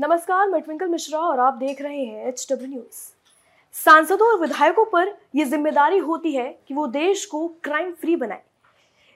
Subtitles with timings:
[0.00, 2.96] नमस्कार, मैं ट्विंकल मिश्रा और आप देख रहे हैं एच डब्ल्यू न्यूज़
[3.74, 8.42] सांसदों और विधायकों पर यह ज़िम्मेदारी होती है कि वो देश को क्राइम फ्री बनाए।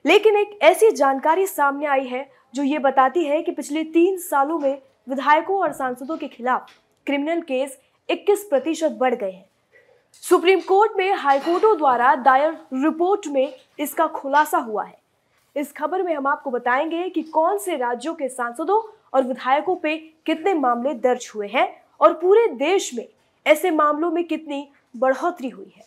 [0.04, 4.58] लेकिन एक ऐसी जानकारी सामने आई है, जो ये बताती है कि पिछले तीन सालों
[4.58, 6.72] में विधायकों और सांसदों के खिलाफ
[7.06, 7.78] क्रिमिनल केस
[8.08, 9.44] 21 प्रतिशत बढ़ गए हैं।
[10.24, 15.00] सुप्रीम कोर्ट में हाईकोर्टों द्वारा दायर रिपोर्ट में इसका खुलासा हुआ है।
[15.56, 18.80] इस खबर में हम आपको बताएँगे कि कौन से राज्यों के सांसदों
[19.14, 19.96] और विधायकों पे
[20.26, 21.68] कितने मामले दर्ज हुए हैं
[22.00, 23.06] और पूरे देश में
[23.46, 25.84] ऐसे मामलों में कितनी बढ़ोतरी हुई है।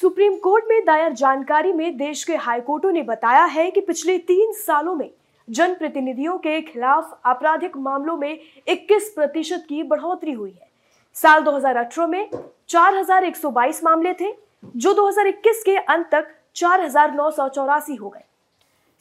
[0.00, 4.52] सुप्रीम कोर्ट में दायर जानकारी में देश के हाईकोर्टों ने बताया है कि पिछले तीन
[4.52, 5.10] सालों में
[5.48, 10.68] जनप्रतिनिधियों के खिलाफ आपराधिक मामलों में 21 प्रतिशत की बढ़ोतरी हुई है।
[11.16, 12.30] साल 2018 में
[12.68, 14.32] 4,122 मामले थे
[14.76, 18.24] जो 2021 के अंत तक चार हज़ार नौ सौ चौरासी हो गए।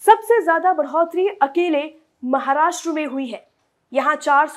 [0.06, 1.84] सबसे ज़्यादा बढ़ोतरी अकेले
[2.24, 3.46] महाराष्ट्र में हुई है।
[3.92, 4.48] यहाँ चार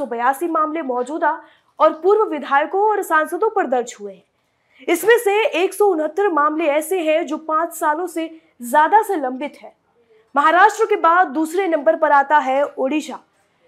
[0.48, 1.30] मामले मौजूदा
[1.78, 4.24] और पूर्व विधायकों और सांसदों पर दर्ज हुए हैं।
[4.88, 5.74] इसमें से एक
[6.30, 8.28] मामले ऐसे हैं जो पाँच सालों से
[8.62, 9.72] ज़्यादा से लंबित है।
[10.34, 13.18] महाराष्ट्र के बाद दूसरे नंबर पर आता है ओडिशा,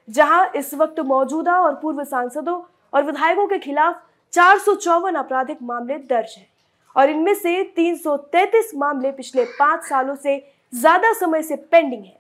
[0.09, 2.61] जहाँ इस वक्त मौजूदा और पूर्व सांसदों
[2.93, 6.49] और विधायकों के खिलाफ चार सौ चौवन आपराधिक मामले दर्ज हैं।
[6.97, 10.37] और इनमें से 333 मामले पिछले पाँच सालों से
[10.73, 12.17] ज़्यादा समय से पेंडिंग है।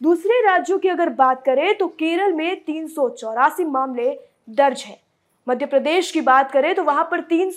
[0.00, 2.88] दूसरे राज्यों की अगर बात करें तो केरल में तीन
[3.62, 4.10] मामले
[4.48, 5.00] दर्ज हैं।
[5.46, 7.52] मध्य प्रदेश की बात करें तो वहाँ पर तीन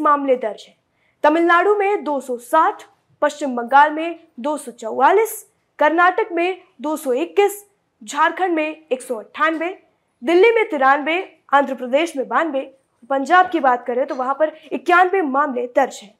[0.00, 0.76] मामले दर्ज हैं।
[1.24, 2.82] तमिलनाडु में 260,
[3.22, 5.42] पश्चिम बंगाल में दो सौ चौवालिस
[5.78, 7.52] कर्नाटक में 221,
[8.02, 9.68] झारखंड में एक सौ अट्ठानबे
[10.22, 11.16] दिल्ली में तिरानवे
[11.54, 12.60] आंध्र प्रदेश में बानवे
[13.10, 16.14] पंजाब की बात करें तो वहाँ पर इक्यानवे मामले दर्ज हैं।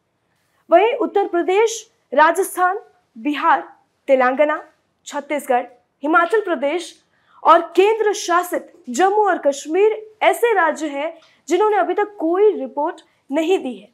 [0.71, 2.79] वहीं उत्तर प्रदेश राजस्थान,
[3.17, 3.61] बिहार,
[4.09, 4.63] तेलंगाना,
[5.07, 5.65] छत्तीसगढ़,
[6.03, 6.95] हिमाचल प्रदेश
[7.43, 11.13] और केंद्र शासित जम्मू और कश्मीर ऐसे राज्य हैं
[11.49, 13.01] जिन्होंने अभी तक कोई रिपोर्ट
[13.33, 13.89] नहीं दी है।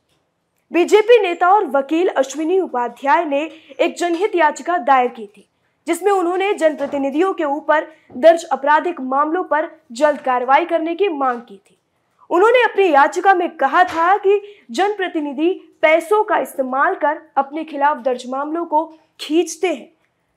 [0.71, 3.43] बीजेपी नेता और वकील अश्विनी उपाध्याय ने
[3.81, 5.49] एक जनहित याचिका दायर की थी,
[5.87, 7.87] जिसमें उन्होंने जनप्रतिनिधियों के ऊपर
[8.17, 11.79] दर्ज आपराधिक मामलों पर जल्द कार्रवाई करने की मांग की थी।
[12.35, 14.41] उन्होंने अपनी याचिका में कहा था कि
[14.71, 15.51] जनप्रतिनिधि
[15.83, 18.85] पैसों का इस्तेमाल कर अपने खिलाफ दर्ज मामलों को
[19.21, 19.93] खींचते हैं।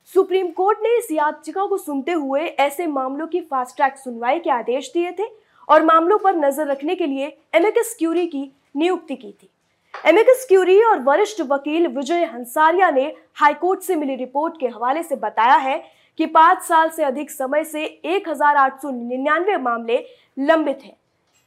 [0.09, 4.49] सुप्रीम कोर्ट ने इस याचिका को सुनते हुए ऐसे मामलों की फास्ट ट्रैक सुनवाई के
[4.49, 5.27] आदेश दिए थे
[5.67, 7.25] और मामलों पर नज़र रखने के लिए
[7.55, 9.49] एमएकएस क्यूरी की नियुक्ति की थी।
[9.93, 15.15] एमएकएस क्यूरी और वरिष्ठ वकील विजय हंसारिया ने हाईकोर्ट से मिली रिपोर्ट के हवाले से
[15.17, 15.81] बताया है
[16.19, 20.03] कि पाँच साल से अधिक समय से एक हज़ार आठ सौ निन्यानवे मामले
[20.37, 20.96] लंबित हैं।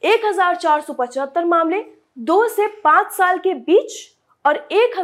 [0.03, 1.85] एक हज़ार चार सौ पचहत्तर मामले,
[2.19, 3.93] दो से पाँच साल के बीच
[4.45, 4.99] और एक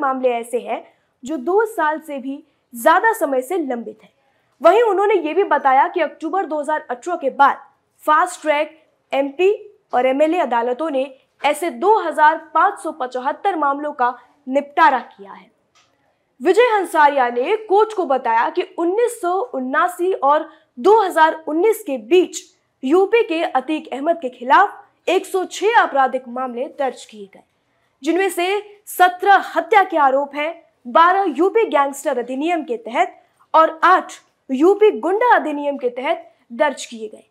[0.00, 0.82] मामले ऐसे हैं
[1.24, 2.42] जो दो साल से भी
[2.74, 4.12] ज़्यादा समय से लंबित है।
[4.62, 7.56] वहीं उन्होंने ये भी बताया कि अक्टूबर 2018 के बाद
[8.04, 8.78] फास्ट ट्रैक
[9.12, 9.52] एमपी
[9.94, 11.04] और एमएलए अदालतों ने
[11.42, 14.14] ऐसे 2575 मामलों का
[14.46, 15.50] निपटारा किया है।
[16.40, 19.20] विजय हंसारिया ने कोर्ट को बताया कि उन्नीस
[20.22, 20.48] और
[20.78, 22.42] 2019 के बीच
[22.84, 27.42] यूपी के अतीक अहमद के खिलाफ 106 आपराधिक मामले दर्ज किए गए,
[28.02, 28.46] जिनमें से
[28.88, 30.54] 17 हत्या के आरोप हैं,
[30.86, 33.14] बारह यूपी गैंगस्टर अधिनियम के तहत
[33.54, 34.12] और आठ
[34.50, 37.24] यूपी गुंडा अधिनियम के तहत दर्ज किए गए।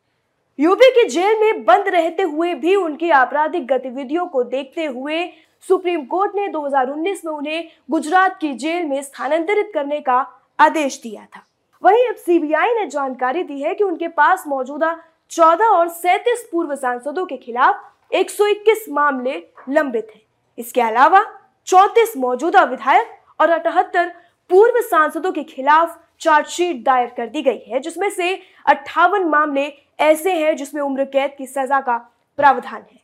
[0.60, 5.26] यूपी की जेल में बंद रहते हुए भी उनकी आपराधिक गतिविधियों को देखते हुए
[5.64, 10.26] सुप्रीम कोर्ट ने 2019 में उन्हें गुजरात की जेल में स्थानांतरित करने का
[10.60, 11.46] आदेश दिया था।
[11.84, 14.98] वहीं अब सीबीआई ने जानकारी दी है कि उनके पास मौजूदा
[15.34, 19.36] 14 और 37 पूर्व सांसदों के खिलाफ 121 मामले
[19.70, 20.22] लंबित हैं।
[20.58, 21.24] इसके अलावा
[21.68, 24.12] 34 मौजूदा विधायक और अठहत्तर
[24.50, 28.34] पूर्व सांसदों के खिलाफ चार्जशीट दायर कर दी गई है, जिसमें से
[28.66, 31.98] अट्ठावन मामले ऐसे हैं जिसमें उम्र कैद की सजा का
[32.40, 33.02] प्रावधान है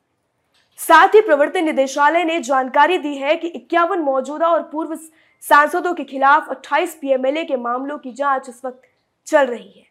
[0.79, 4.95] साथ ही प्रवर्तन निदेशालय ने जानकारी दी है कि इक्यावन मौजूदा और पूर्व
[5.43, 8.81] सांसदों के खिलाफ 28 पीएमएलए के मामलों की जाँच इस वक्त
[9.27, 9.87] चल रही है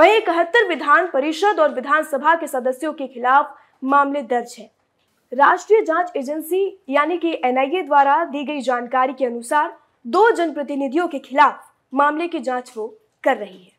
[0.00, 4.70] वहीं इकहत्तर विधान परिषद और विधानसभा के सदस्यों के खिलाफ मामले दर्ज हैं।
[5.32, 9.76] राष्ट्रीय जाँच एजेंसी, यानी कि एनआईए द्वारा दी गई जानकारी के अनुसार
[10.06, 12.86] दो जनप्रतिनिधियों के खिलाफ मामले की जाँच वो
[13.24, 13.72] कर रही है।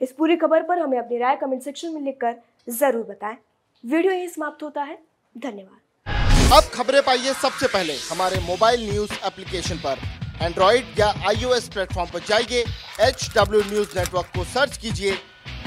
[0.00, 2.36] इस पूरी खबर पर हमें अपनी राय कमेंट सेक्शन में लिखकर
[2.68, 3.36] ज़रूर बताएँ।
[3.84, 4.98] वीडियो यही समाप्त होता है।
[5.36, 10.06] धन्यवाद। अब खबरें पाइए सबसे पहले। हमारे मोबाइल न्यूज़ एप्लीकेशन पर।
[10.42, 12.64] एंड्रॉइड या आईओएस प्लेटफॉर्म पर जाइए।
[13.08, 15.18] एचडब्ल्यू न्यूज़ नेटवर्क को सर्च कीजिए।